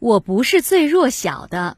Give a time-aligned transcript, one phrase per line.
[0.00, 1.76] 我不是最弱小的。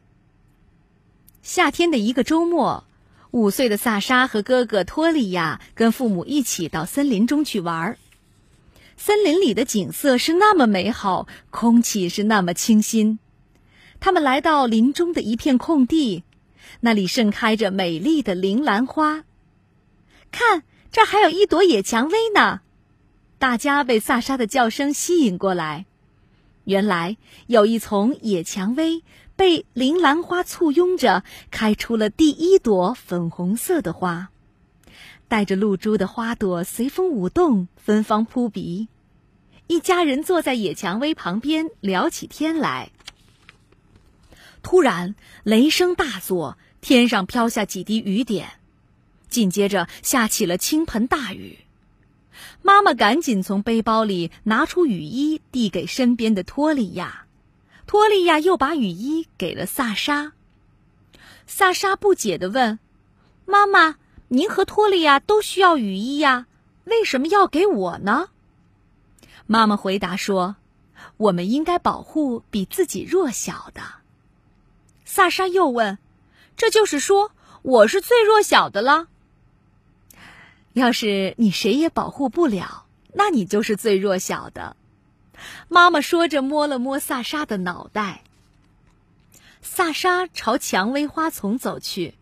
[1.42, 2.84] 夏天的一个周末，
[3.33, 7.99] 五岁的萨沙和哥哥托利亚跟父母一起到森林中去玩。
[8.96, 13.19] 森林里的景色是那么美好，空气是那么清新。
[13.98, 16.23] 他们来到林中的一片空地，
[16.79, 19.25] 那里盛开着美丽的铃兰花。
[20.30, 20.62] 看，
[20.93, 22.61] 这儿还有一朵野蔷薇呢！
[23.39, 25.86] 大家被萨沙的叫声吸引过来。
[26.64, 27.16] 原来
[27.46, 29.02] 有一丛野蔷薇
[29.34, 34.30] 被铃兰花簇拥着，开出了第一朵粉红色的花，
[35.27, 38.88] 带着露珠的花朵随风舞动，芬芳扑鼻。
[39.66, 42.90] 一家人坐在野蔷薇旁边聊起天来。
[44.62, 48.51] 突然，雷声大作，天上飘下几滴雨点，
[49.29, 51.59] 紧接着下起了倾盆大雨。
[52.62, 57.27] 妈妈赶紧从背包里拿出雨衣，递给身边的托利亚。
[57.87, 60.33] 托利亚又把雨衣给了萨沙。
[61.46, 62.79] 萨沙不解地问
[63.45, 63.96] ：“妈妈，
[64.29, 66.47] 您和托利亚都需要雨衣呀，
[66.85, 68.29] 为什么要给我呢？”
[69.47, 70.57] 妈妈回答说
[71.19, 73.83] ：“我们应该保护比自己弱小的。”
[75.05, 75.99] 萨沙又问
[76.57, 77.33] ：“这就是说
[77.63, 79.09] 我是最弱小的了？”
[80.73, 84.77] 要是你谁也保护不了，那你就是最弱小的。
[85.69, 88.23] 妈妈说着，摸了摸萨沙的脑袋。
[89.61, 92.14] 萨沙朝蔷薇花丛走去，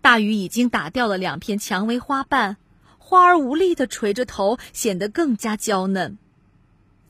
[0.00, 2.56] 大雨已经打掉了两片蔷薇花瓣，
[2.98, 6.18] 花儿无力的垂着头，显得更加娇嫩。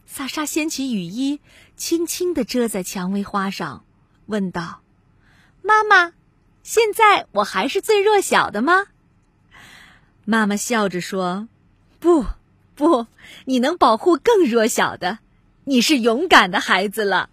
[0.07, 1.41] 萨沙掀起雨衣，
[1.77, 3.85] 轻轻的遮在蔷薇花上，
[4.27, 4.83] 问道
[5.63, 6.13] ：“妈妈，
[6.63, 8.87] 现在我还是最弱小的吗？”
[10.25, 11.49] 妈妈笑着说
[11.99, 12.25] ：“不，
[12.75, 13.07] 不，
[13.47, 15.19] 你能保护更弱小的，
[15.65, 17.29] 你是勇敢的孩子了。”